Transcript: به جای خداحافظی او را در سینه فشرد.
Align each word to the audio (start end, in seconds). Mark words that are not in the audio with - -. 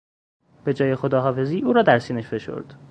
به 0.65 0.73
جای 0.73 0.95
خداحافظی 0.95 1.61
او 1.65 1.73
را 1.73 1.81
در 1.81 1.99
سینه 1.99 2.21
فشرد. 2.21 2.75